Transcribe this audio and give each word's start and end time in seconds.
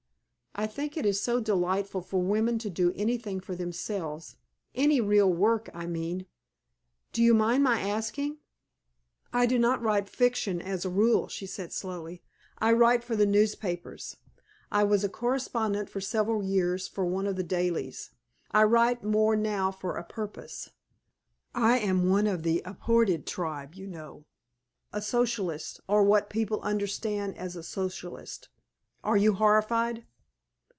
I 0.53 0.67
think 0.67 0.97
it 0.97 1.05
is 1.05 1.17
so 1.17 1.39
delightful 1.39 2.01
for 2.01 2.21
women 2.21 2.59
to 2.59 2.69
do 2.69 2.91
anything 2.93 3.39
for 3.39 3.55
themselves 3.55 4.35
any 4.75 4.99
real 4.99 5.31
work, 5.31 5.69
I 5.73 5.87
mean. 5.87 6.25
Do 7.13 7.23
you 7.23 7.33
mind 7.33 7.63
my 7.63 7.79
asking?" 7.79 8.39
"I 9.31 9.45
do 9.45 9.57
not 9.57 9.81
write 9.81 10.09
fiction 10.09 10.61
as 10.61 10.83
a 10.83 10.89
rule," 10.89 11.29
she 11.29 11.45
said, 11.45 11.71
slowly. 11.71 12.21
"I 12.59 12.73
write 12.73 13.01
for 13.01 13.15
the 13.15 13.25
newspapers. 13.25 14.17
I 14.69 14.83
was 14.83 15.05
a 15.05 15.09
correspondent 15.09 15.89
for 15.89 16.01
several 16.01 16.43
years 16.43 16.85
for 16.85 17.05
one 17.05 17.27
of 17.27 17.37
the 17.37 17.43
dailies. 17.43 18.09
I 18.51 18.63
write 18.63 19.05
more 19.05 19.37
now 19.37 19.71
for 19.71 19.95
a 19.95 20.03
purpose. 20.03 20.69
I 21.55 21.79
am 21.79 22.09
one 22.09 22.27
of 22.27 22.43
the 22.43 22.61
'abhorred 22.65 23.25
tribe,' 23.25 23.75
you 23.75 23.87
know 23.87 24.25
a 24.91 25.01
Socialist, 25.01 25.79
or 25.87 26.03
what 26.03 26.29
people 26.29 26.59
understand 26.59 27.37
as 27.37 27.55
a 27.55 27.63
Socialist. 27.63 28.49
Are 29.01 29.15
you 29.15 29.35
horrified?" 29.35 30.03